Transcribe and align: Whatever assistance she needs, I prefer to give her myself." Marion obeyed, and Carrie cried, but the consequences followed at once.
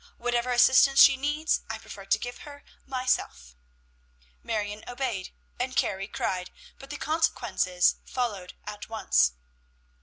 Whatever 0.17 0.49
assistance 0.51 0.99
she 0.99 1.15
needs, 1.15 1.61
I 1.69 1.77
prefer 1.77 2.05
to 2.05 2.17
give 2.17 2.39
her 2.39 2.63
myself." 2.87 3.55
Marion 4.41 4.83
obeyed, 4.87 5.29
and 5.59 5.75
Carrie 5.75 6.07
cried, 6.07 6.49
but 6.79 6.89
the 6.89 6.97
consequences 6.97 7.97
followed 8.03 8.55
at 8.65 8.89
once. 8.89 9.33